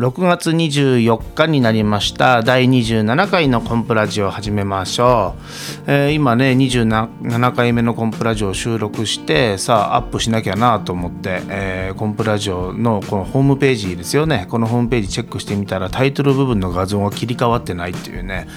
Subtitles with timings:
[0.00, 2.42] 6月24日になりました。
[2.42, 14.46] 第27回のコンプラジオを始めましょう、えー、今ね27回目のコンプラジオを収録してさあアップしなきゃなと思って、えー、コンプラジオのこのホームページですよね。
[14.48, 18.48] このホームページチェックしてみたらタイトル部分の画像が切り替わってないっていうね。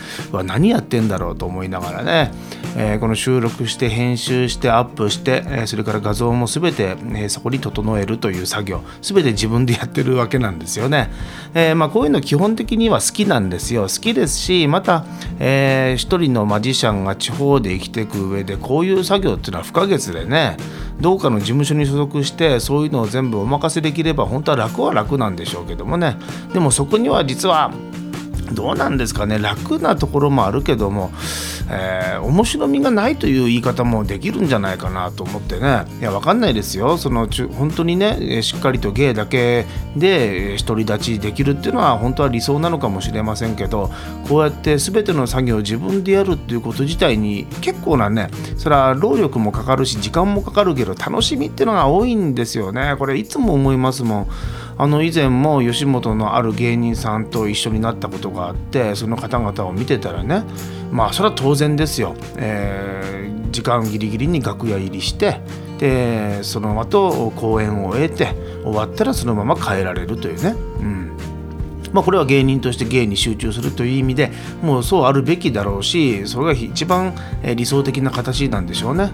[0.46, 2.32] 何やってんだろうと思いながらね、
[2.78, 8.82] えー、この収録して編集してアップして、えそれから画像も全て、えそこに整えるという作業。
[9.02, 11.10] 全て自分でやってるわけなんですよね。
[11.54, 13.84] えー、まあ、こういうの基本的には好きなんですよ。
[13.84, 15.06] 好きですしまた、
[15.40, 20.58] えー、一人のマジシャンが地方で生きていく上でこういう作業っていうのは不可欠でね
[21.00, 26.18] どうかの事務所に所属してそういうのを全部お任せできれば本当は楽は楽なんでしょうけどもね。
[26.54, 27.72] でもそこには実は
[28.52, 29.40] どうなんですかね。
[29.40, 31.12] 楽なところもあるけども
[31.70, 35.86] えー、面白みがないという言い方もできるんじゃないかなと思ってね。
[36.00, 36.98] いや分かんないですよ。
[36.98, 43.92] その本当にねしっかりと芸だけで独り立ちできるっていうのは本当は理想なのかもしれませんけど
[44.28, 52.96] こうやって全ての作業を自分でやるっていうこと自体に結構なねそれは労力もかかるし時間もかかるけど楽しみっていうのが多いんですよね。
[53.00, 54.28] これいつも思いますもん。
[54.78, 60.44] あの以前も吉本のある芸人さんと一緒になったことがあってその方々を見てたらね
[60.92, 65.40] まあそれは当然ですよ、えー、時間ギリギリに楽屋入りして
[65.80, 71.03] でその後公演を終えて終わったらそのまま帰られるというね、うん。
[71.94, 77.16] まあ、これは芸人として芸に集中するという意味でもうそうあるべきだろうしそれが一番
[77.56, 79.12] 理想的な形なんでしょうね。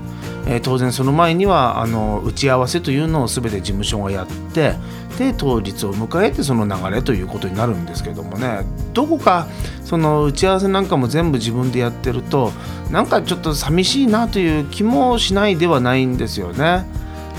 [0.48, 4.74] え当然その前にはあの打ち合わせというのを全て事務所がやって
[5.18, 8.62] で当日を迎えてその流れということになるんですけどもね
[8.94, 9.48] どこか
[9.84, 12.52] その打ち合わせなんかも全部自分でやってると
[12.90, 16.86] なんかちょっと寂しいなという気もしないではないんですよね。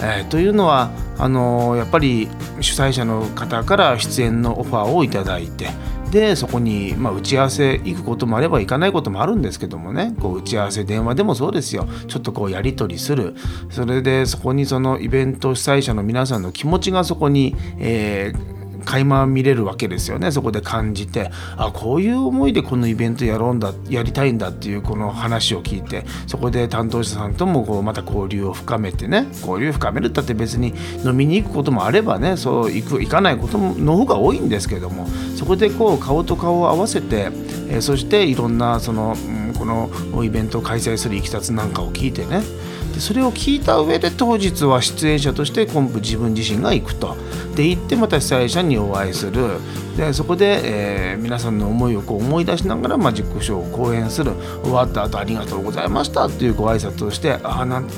[0.02, 2.28] えー、というのはあのー、やっぱり
[2.60, 5.68] 主催者の方から出演のオファーをいただいて
[6.10, 10.12] でそこに、まあ、打ち合わせ行くこともあれば行かないこともあるんですけどもね。
[10.20, 11.86] こう打ち合わせ電話でもそうですよ。
[12.08, 13.36] ちょっとこうやり取りする。
[13.70, 20.30] それでそこにそのイベント主催者の皆さんの気持ちがそこに、えー垣間見れるわけですよね。
[20.30, 30.74] そこで感じてあこういう思いでこのイベントやろうんだやりたいんだっていうこの話を聞いてそこで担当者さんともこうまた交流を深めてね交流深めるったって別に
[31.04, 37.30] 飲みに行くこともあればねそう行く行かないことの方が多いんですけどもそこでこう顔と顔を合わせて、
[37.70, 39.90] え、そしていろんなその、うん、この
[40.24, 42.42] イベントを開催するいきさつなんかを聞いてね
[42.92, 47.16] でそれを聞いた上で当日は出演者としてコンプ自分自身が行くと。
[47.54, 49.58] で行ってまた主催者にお会いする。
[49.96, 54.32] でそこで、えー、皆さんの思いをこう思い出しながらマジックショーを講演する。
[54.62, 57.88] 終わった後ありがとうございましたというご挨拶をしてああなん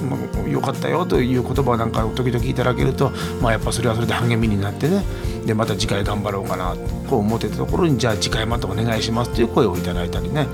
[0.50, 3.10] よかったよという言葉なんか時々いただけると、
[3.40, 5.02] まあ、やっぱそれはそれで励みになってね。
[5.46, 6.76] でまた次回頑張ろうかな
[7.10, 10.46] こう思ってたところにじゃあ次回またお願いしますという声をいただいたりね。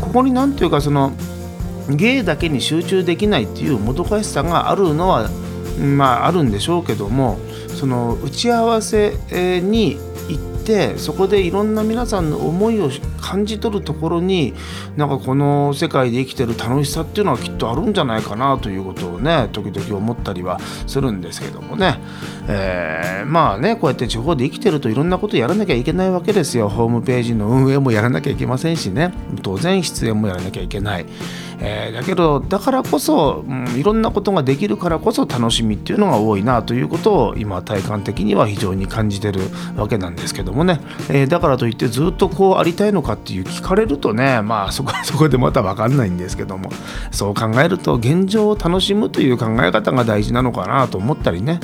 [0.00, 1.12] ここに何ていうかその
[1.96, 5.28] 芸だけに集中できないっていうもどかしさがあるのは
[5.78, 7.38] まああるんでしょうけども
[7.68, 9.16] その打ち合わせ
[9.60, 9.96] に
[10.28, 14.54] 行ってそこでいろんな皆さんの思いを感じ取るところに
[14.96, 21.98] なんかこの世界で生きてる楽しさっていうのはきっとあるんじゃないかなということをね時々思ったりはするんですけどもね、
[22.48, 26.68] えー、まあねこうやって地方で生きてるといろんなことやらなきゃいけないわけですよ。
[26.68, 29.12] ホームページの運営もやらなきゃいけませんしね。
[29.42, 31.06] 当然出演もやらなきゃいけない。
[31.60, 39.40] えー、だけどだからこそ、うん、いろんなことができるからこそ楽しみっていうのが多いなということを今体感的には非常に感じてる
[39.76, 46.70] わけなんですけどもね、えー、だからといってずっとこうありたいのかっていう聞かれるとねまあそこそこでまた分かんないんですけども。
[47.10, 51.60] そう考えると現状を楽しむという考え方が大事なのかなと思ったりね。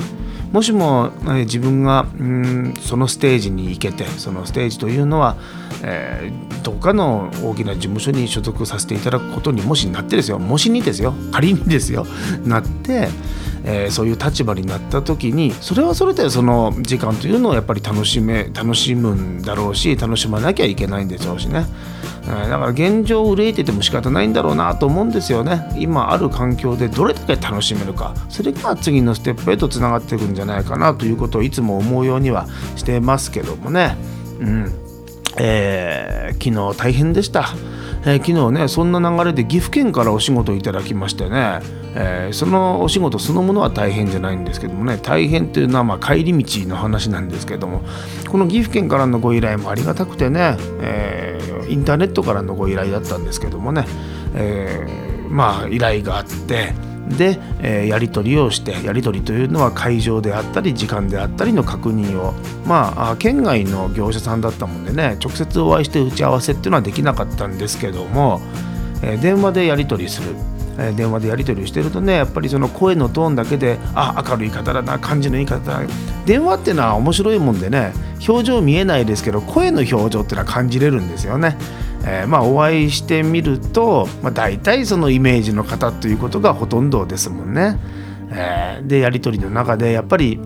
[0.51, 5.37] もしも、え自分がんそのステージに行けてそのステージというのは、
[5.83, 10.39] えー、どっかの大きな事務所に所属させていただくことにもしなってですよ。
[10.39, 11.13] もしにですよ。
[11.31, 12.05] 仮にですよ。
[12.45, 13.09] なって、
[13.63, 21.65] えー、そういう立場になった時にそれはそれでその時間というのをやっぱり楽しめ楽しむんだろうし楽しまなきゃいけないんでしょうしね。
[22.25, 25.67] だから現状憂えてても仕方ないんだろうなと思うんですよね。
[25.77, 28.13] 今ある環境でどれだけ楽しめるか。
[28.29, 33.95] それが次のステップへとつながっていくんじゃないかなということをいつも思うようにはしてますけどもね。
[34.39, 34.89] うん。
[35.37, 37.49] えー、昨日大変でした、
[38.03, 41.59] えー、昨日ねそんな流れで岐阜県からお仕事いただきましてね、
[41.95, 47.81] えー、そのお仕事そのものは大変じゃないんですけどもね大変というのはまあ帰り道の話なんですけども
[48.29, 53.85] この岐阜県からのご依頼もありがたくてね、えー、インターネットからのご依頼だったんですけどもね、
[54.35, 56.73] えー、まあ依頼があって
[57.17, 62.33] で、え、やり取りをしてやり取りというのは会場であったり時間であったりの確認を
[62.65, 68.41] まあ県外の業者さんだったもんでね直接お会いして打ち合わせっていうのはできなかったんですけども、
[69.01, 70.35] え、電話でやり取りする。
[70.79, 75.87] え電話でやり取りしてるとねやっぱりその声のトーンだけであ明るい方だな感じのいい方だな
[76.25, 77.91] 電話っていうのは面白いもんでね
[78.27, 81.57] 表情見えないですけど声の表情っていうのは感じれるんですよね。
[82.05, 87.77] えー、まあお会いしてみると、まあ、大体そのイメージの方ということがほとんどですもんね。
[88.31, 90.39] えー、でやり取りの中でやっぱり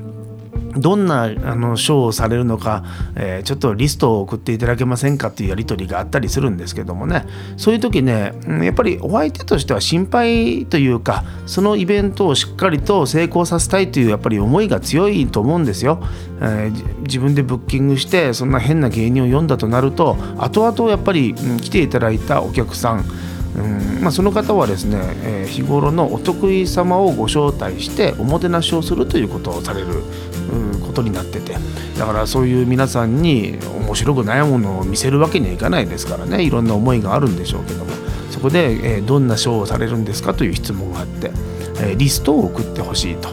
[0.77, 2.83] どんなあのショーをされるのか、
[3.15, 7.25] えー、ちょっとリストを送っていただけませんかっていうやり取りがあったりするんですけどもね
[7.57, 8.33] そういう時ね
[8.63, 16.01] やっぱりお相手としては心配というかそのイベントをしっかりと成功させたいというやっぱり思いが強いと思うんですよ。
[16.41, 23.05] えー、自分でブッキングしてそんな変な芸人を読んだとなると後々やっぱり、来ていただいたお客さん
[23.55, 29.87] うんまあ、その方はですね、えー、日頃のお得意様をご招待しておもてなしをするということをされる
[30.85, 31.55] ことになってて
[31.97, 37.91] だからそういう皆さんに面白くないものを見せるわけにはいかないですからねいろんな思いがあるんでしょうけども
[38.31, 41.31] そこで、えー、どんなショーをされるんですかという質問があって、
[41.79, 43.29] えー、リストを送ってほしいと。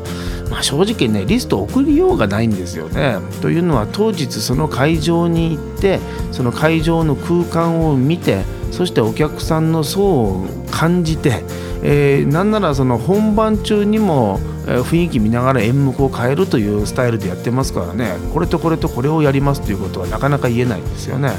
[0.51, 3.19] まあ、正直ねリストを送りようがないんですよね。
[3.41, 6.01] というのは当日その会場に行って
[6.33, 11.43] その会場の空間を見てそしてお客さんの層を感じて、
[11.83, 18.17] えー、なんならその本番中にも雰囲気見ながら演目を変えるというスタイルでやってますからね。
[18.33, 21.33] これとこれとこれをやりますということはなかなか言えないですよね。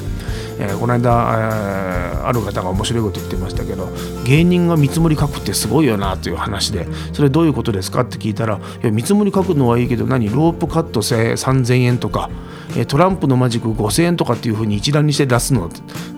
[0.60, 1.10] えー、この間、
[2.14, 3.90] えー、ある方が面白いこと言ってましたけど
[4.26, 10.30] 芸人が見積もり書くってすごいよなという話でそれどういうことですかって聞いたらいや見積もり書くのはいいけど何？
[10.30, 12.30] ロープカット3000円とか。
[12.88, 15.70] トランプのマジック5000円とかっていうふうに一覧にして出すの。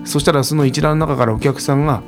[0.04, 2.02] そしたらその一覧の中からお客さんが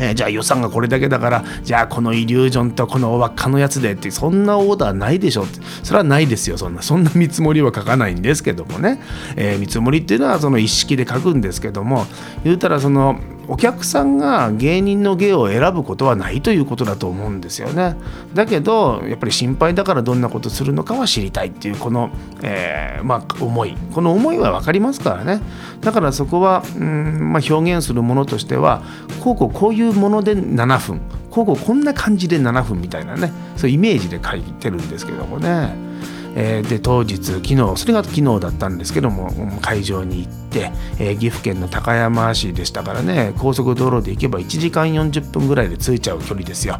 [0.00, 6.82] えー、じゃあ予算がこれだけだからじゃあこのイリュージョンとこの輪っかのやつでってそんなオーダーないでしょってそれはないですよそんな。
[6.82, 9.00] そんな見積もりは書かないんですけどもね、
[9.36, 12.06] えー、見積もりっていうのはその一式で書くんですけども
[12.44, 13.20] 言うたらその
[13.50, 17.96] お客さんが芸人の芸を選ぶことはないということだと思うんですよね。
[18.32, 22.10] だけどやっぱり心配だからどんなことするのかは知りたいっていうこの、
[22.44, 25.42] えー、まあ、思いこの思いは分かりますからね
[25.80, 28.82] だからそこは、うんまあ、表現するものとしては
[29.20, 35.89] こうこうこういうもので7分こうこうこんな感じで7分みたいなねそういうイメージで書いてるんですけどもね。
[36.36, 39.30] えー、で当日昨日それが昨日だったんですけども
[39.60, 46.78] 会場に行って、えー、岐阜県の高山市でしたからね高速道路で行けば1時間40分ぐらいで着いちゃう距離ですよ。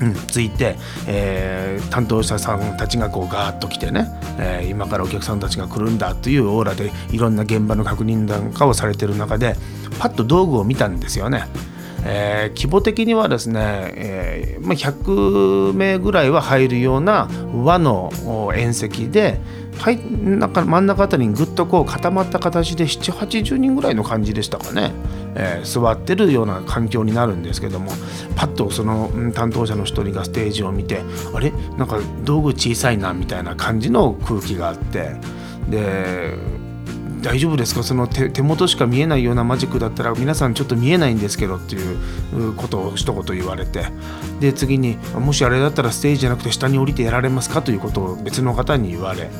[0.00, 0.76] うん、着いて、
[1.08, 4.06] えー、担当者さんたちがこうガーッと来てね、
[4.38, 9.56] えー、今からお客さんたちが来るんだというオーラでいろんな現場の確認なんかをされてる中で
[9.98, 11.46] パッと道具を見たんですよね。
[12.04, 13.60] えー、規模的にはですね、
[13.94, 18.10] えーまあ、100名ぐらいは入るような和の
[18.54, 19.40] 縁石で、
[19.78, 24.92] はい、なんか真ん中あたりにぐっとこう固まった形で780人ぐらいの感じでしたかね、
[25.34, 27.90] えー、座ってるような環境になるんですけども
[28.36, 31.02] パッとその担当者の一人がステージを見て
[31.34, 31.52] あれ？
[31.76, 35.16] なんか道具小さいなみたいな感じの空気があって
[35.68, 36.34] で
[37.20, 37.82] 大丈夫ですか？
[37.82, 43.86] その手元しか見えないようなマジックだったら皆さんちょっと見えないんですけどっていうことを一言言われて。
[44.40, 47.62] で次にもしあれだったらステージじゃなくて下に降りてやられますか？
[47.62, 49.30] ということを別の方に言われ。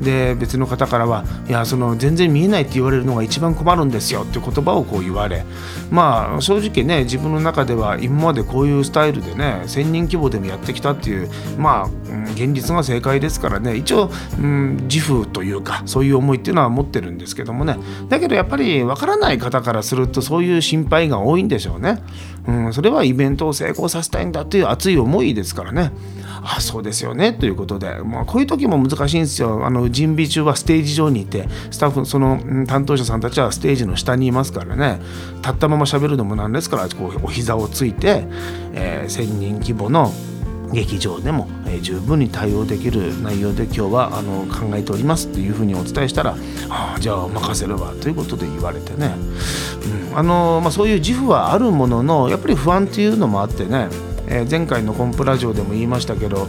[0.00, 5.44] で別の方からはいやその全然見えないって言われるのが一番困るんですよって言葉をこう言われ
[5.90, 11.28] まあ正直ね自分の中では今までこういうスタイルでね1000人規模でもやってきたっていう
[11.58, 11.88] まあ、
[12.34, 17.76] 現実が正解ですからね一応、うん、自負というかそういう思いっていうのは持ってるんですけどもね。
[18.08, 21.98] だけどやっぱりわからない方からするとそういう心配が多いんでしょうね、
[22.48, 25.92] うん、それはイベントを成功させたいんだという熱い思いですからね。
[26.42, 27.34] あそうですよね。
[27.34, 29.66] ということで、まあ、こういう時も難しいんですよ。
[29.66, 34.98] あの準備中はステージ上にいてスタッフその担当者さんたちはステージの下にいますからね。
[35.42, 38.24] 立ったまま喋るのもなんですからこうお膝をついて、
[38.72, 40.10] え、1,000人規模の
[40.72, 46.36] 劇場でも、え、十分に対応できる内容で今日はあの考えておりますっていうふうにお伝えしたら
[46.68, 49.14] 「ああじゃあ任せれば」ということで言われてね、
[50.12, 50.18] うん。
[50.18, 53.88] あのまあ、そういう自負はあるもののやっぱり不安っていうのもあってね。
[54.30, 56.48] え、前回のコンプラジオでも言いましたけど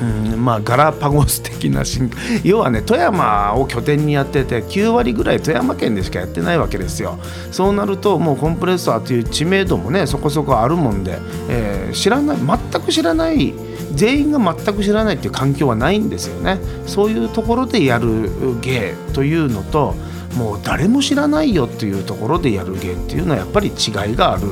[0.00, 7.18] うんまあ、ガラパゴス的な進化要はね富山を拠点にやってて9割ぐらい富山県でしかやってないわけですよ。
[7.50, 13.54] そうなるともうコンプレッサーという知名度もねそこそこあるもんで、えー、知らない全く知らない
[13.92, 16.58] 全員が全く知らないっていう環境はないんですよね。
[16.86, 18.30] そういうところでやる
[18.60, 19.94] 芸というのと
[20.36, 24.46] もう誰も知らないよっていうところでやる芸っていうのはやっぱり違いがある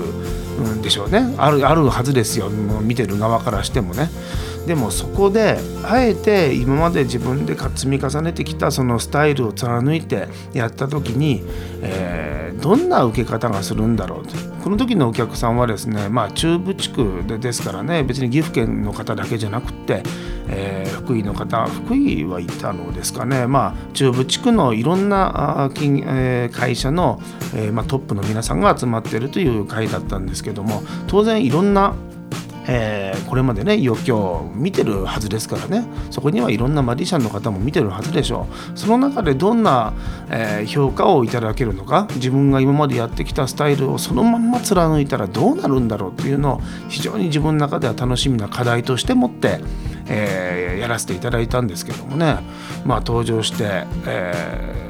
[0.76, 1.34] んでしょうね。
[1.38, 2.50] あるあるはずですよ。
[2.50, 4.10] 見てる側からしてもね。
[4.68, 11.42] でもそこであえて今まで自分で積み重ねてきたそのスタイルを貫いてやった時に、
[11.80, 20.02] えー、どんな受け方がするんだろうとこの時のお客さんはですねまあ中部地区でですからね別に岐阜県の方だけじゃなくて、
[20.48, 23.46] えー、福井の方福井はいたのですかね。
[23.46, 27.22] まあ中部地区のいろんなあ金、え、会社の、
[27.54, 31.94] えーまあ、トップの皆さんが集まっているという会だったんですけども当然いろんな
[32.70, 35.86] えー、これまでね余興見てるはずですからね。
[36.10, 38.78] そこにはいろんなマジシャンの方も見てるはずでしょう。
[38.78, 39.94] その中でどんな、
[40.30, 46.60] えー、評価をいただけるのか自分が今までやってきたスタイルをそのまんま貫いたらどうなるんだろうっていうのを
[46.90, 49.60] 非常に自分の中では楽しみな課題として持って、
[50.06, 52.38] えー、やらせていただいたんですけどもね。
[52.84, 54.87] まあ登場して、えー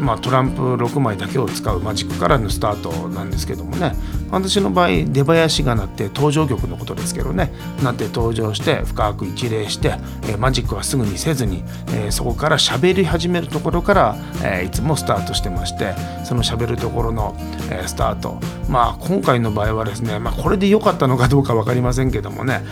[0.00, 3.94] まあ、トランプ6枚だけを使うマジックからのスタートなんですけどもね。
[4.30, 7.52] 私の場合出囃子が鳴って登場曲のことですけどね。
[7.82, 17.36] なって登場して深く一礼して、えー、マジックはすぐにせずに、えー、そこから喋り始めるところから、えー、いつもスタートしてましてその喋るところの、
[17.70, 18.38] え、スタート。
[18.68, 22.62] まあ今回の場合はですね、まあ、これで良かったのかどうか分かりませんけどもね。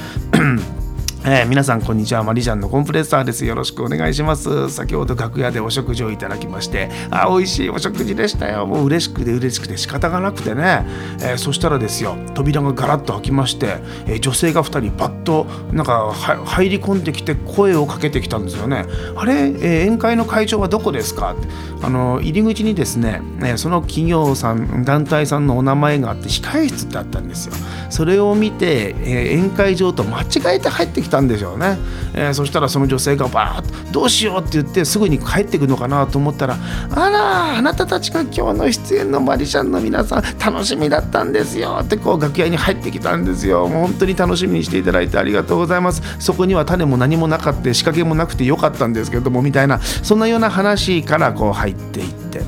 [1.26, 3.46] えー、皆さんこんにちはマリジャンのコンプレッサーです。
[3.46, 4.68] よろしくお願いします。
[4.68, 8.66] 先ほど楽屋でお食事をいただきましてあ美味しいお食事でしたよ。
[8.66, 10.84] もう嬉しくて嬉しくて仕方がなくてね、
[11.22, 18.84] えー、そしたらですよ扉がガラッと開きまして、えー、女性が2人パッとなんか入り込んできて声をかけてきたんですよね。
[19.16, 21.34] あれ、え宴会の会場はどこですか？
[21.80, 27.54] あの入り口にですね、えその企業さん団体さんのお名前があって控室ってあったんですよ。
[27.88, 31.78] それを見て、え宴会場と間違えて入ってきたたんでしょうね、
[32.12, 36.56] えー、そしたらその女性がバーッとどうしようって言ってすぐに帰ってくるのかなと思ったら
[36.90, 43.68] あらあなたたちが今日の出演のマリシャンの皆さん楽しみだったんですよってこう楽屋に入ってきたんですよ。
[43.68, 46.02] 本当に楽しみにしていただいてありがとうございます。
[46.18, 52.42] そこには種も何もなかった仕掛けもなくてよかったんですけどもみたいなそんなような話からこう入っていって。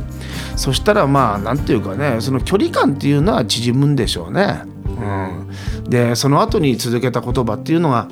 [0.57, 4.63] そしたらまあ何て言うかねその距離感っていうのは縮むんでしょうね。
[4.87, 8.09] うん、でその後に続けた言葉っていうのが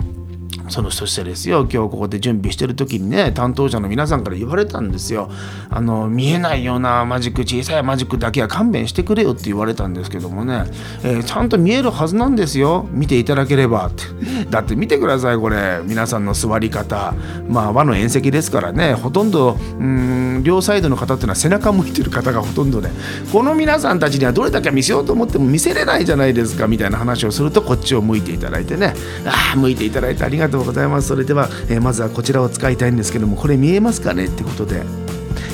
[0.69, 5.31] そのそしてですよ今日ここで準備してる時にね担当者の皆さんから言われたんですよ。
[5.71, 10.65] あの見えないようなマジック小さいマジックだけは勘弁してくれよって言われたんですけどもね、
[11.03, 12.87] えー、ちゃんと見えるはずなんですよ。
[12.91, 14.05] 見ていただければって。
[14.51, 15.81] だって見てくださいこれ。
[15.85, 17.15] 皆さんの座り方。
[17.49, 18.95] まあ和の縁石ですからね。
[18.95, 22.91] ほとんどうん両サイドの方っていうのは背中向いてる方がほとんどで。
[23.33, 28.95] この皆さんたちにはどれだけ見せようと思っても見せれないじゃないですかみたいな話をするとこっちを向いていただいてね。
[29.27, 30.54] ああ向いていただいてありがとう。
[30.55, 31.09] とうございます。
[31.09, 34.27] それでは、えー、まずはこちらを使いたいんですけどもこれ見えますかね？
[34.27, 34.83] ってことで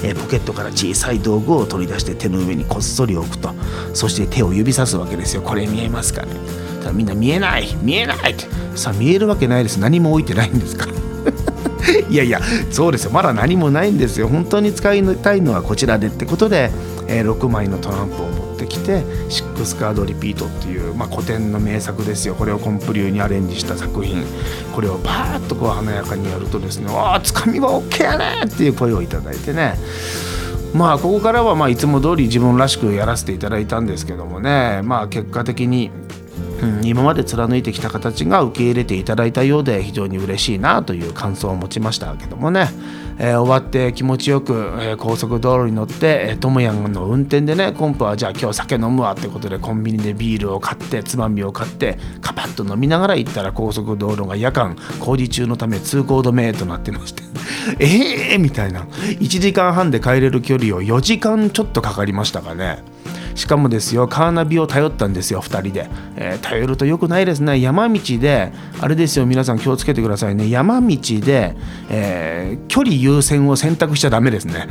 [0.04, 3.50] えポケットから小さい道具を取り出して手の上にこっそり置くと。
[3.94, 5.42] そして手を指さすわけですよ。
[5.42, 6.32] これ見えますかね？
[6.84, 7.74] たみんな見えない？
[7.82, 8.44] 見えないって。
[8.76, 9.78] さあ見えるわけないです。
[9.78, 10.86] 何も置いてないんですか？
[12.10, 12.40] いやいや
[12.70, 13.10] そうですよ。
[13.10, 14.28] まだ何もないんですよ。
[14.28, 16.70] 本当に使いたいのはこちらでってことで、
[17.08, 22.34] えー、6枚のトランプを持っててきて「シックスカードリピート」っていう、まあ、古典の名作ですよ。
[22.34, 24.24] これをコンプ流にアレンジした作品。
[24.74, 29.78] これをバーッとこう華やかにやるとですね「わあつかみは OK やね!」っていう声をいただいてね。
[30.74, 34.82] まあここからはまあいつも通り自分らしくやらせていただいたんですけどもね。
[34.84, 35.90] まあ結果的に
[36.62, 42.68] うん、今まで貫いてきた形が受け入れていただいたようで非常に嬉しいなという感想を持ちましたけどもね、
[43.22, 57.22] えー、終わって気持ちよく、えー、高速道路に乗ってともやんの運転でねコンプはじゃあ今日酒飲むわってことでコンビニでビールを買ってつまみを買ってカパッと飲みながら行ったら高速道路が夜間工事中のため通行止めとなってまして
[57.78, 62.82] え えー、みたいな1時間半で帰れる距離を4時間ちょっとかかりましたかね。
[63.40, 67.58] しかもですよカーナビを頼ったんですよ2人で、えー、頼ると良くないですね。
[67.60, 70.50] 山道であれですよ皆さん気をつけてくださいね。
[70.50, 71.56] 山道で、
[71.88, 74.68] えー、距離優先を選択しちゃダメですね。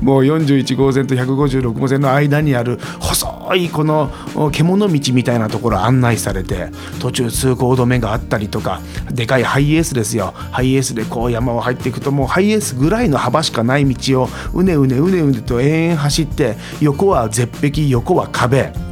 [0.00, 4.10] もう41号線と156号線の間にある細いこの
[4.52, 6.68] 獣道みたいなところ案内されて
[7.00, 8.80] 途中通行止めがあったりとか
[9.12, 10.32] でかいハイエースですよ。
[10.50, 18.85] ハイエースでこう山を入っていくともうハイエースぐらいの幅しかない道をうねうねうねうねと延々走って横は絶壁横は壁。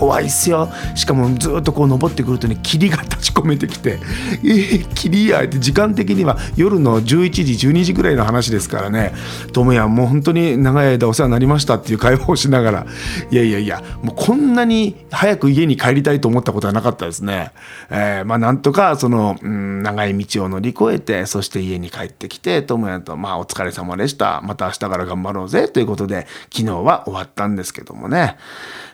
[0.00, 0.70] 怖いっすよ。
[0.94, 3.98] しかもずっとこう登ってくるとね霧が立ち込めてきて。
[4.42, 9.12] えー、霧やって時間的には夜の11時12時ぐらいの話ですからね。
[9.52, 12.86] 智也もう本当に長い間お世話になりましたっていう会話をしながら。
[13.30, 17.50] いやいやいやもうこんなに早く家に帰りたいと思ったことはなかったですね、
[17.90, 24.40] えー、まあなんとかその、うん、長い道を乗り越えてそして家に帰ってきて智也とまあお疲れ様でした。
[24.42, 28.38] また明日から頑張ろうぜということで昨日は終わったんですけどもね。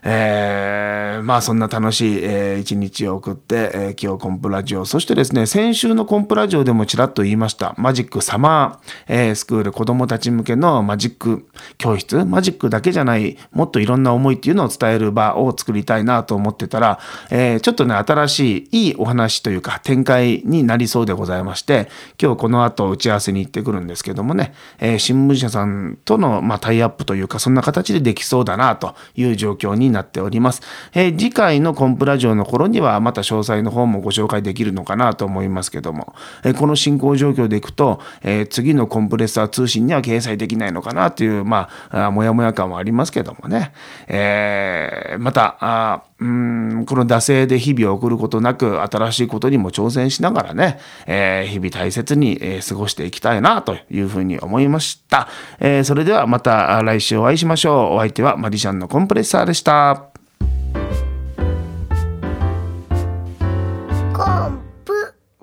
[0.02, 11.48] えーー、まあそんな楽しい、えー、一日を送って、えー、今日コンプラジオ、そしてですね、先週のコンプラジオでもちらっと言いました、マジックサマー、えー、スクール子供たち向けのマジック
[11.78, 16.98] 教室、マジックだけじゃない、もっといろんな思いっていうのを伝える場を作りたいなと思ってたら、
[17.30, 21.88] えー、ちょっとね、新しいいいお話というか展開になりそうでございまして、
[22.20, 30.62] 今日この後打ち合わせに行ってくるんですけどもね、えー、新聞社さんとの、まあ、タイアップというか、そんな形でできそうだなという状況になっております。
[30.94, 36.14] えー、次回のコンプラジオの頃にはまた詳細の方もご紹介できるのかなと思いますけども、
[36.44, 43.72] えー、この進行状況でいくと、えー、次のコンプレッサー通信には掲載できないのかなという、まあ、もやもや感はありますけどもね、
[44.08, 55.28] えー、また、あうんこの惰性で日々を送ることなく新しいことにも挑戦しながらね、えー、日々大切に、え、過ごしていきたいなというふうに思いました、
[55.60, 57.96] えー、それではまた来週お会いしましょう。
[57.96, 60.15] お相手はマディシャンのコンプレッサーでした。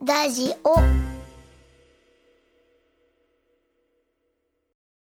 [0.05, 1.12] ラジオ。